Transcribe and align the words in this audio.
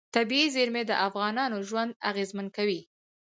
طبیعي 0.15 0.47
زیرمې 0.55 0.83
د 0.87 0.91
افغانانو 1.07 1.57
ژوند 1.69 1.91
اغېزمن 2.09 2.47
کوي. 2.57 2.81